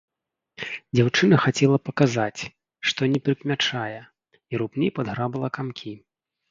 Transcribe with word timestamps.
Дзяўчына 0.95 1.35
хацела 1.43 1.77
паказаць, 1.89 2.41
што 2.93 3.01
не 3.17 3.25
прыкмячае, 3.29 4.01
і 4.53 4.65
рупней 4.65 4.89
падграбала 4.99 5.47
камкі. 5.61 5.93